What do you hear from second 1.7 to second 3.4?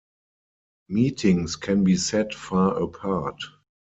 be set far apart.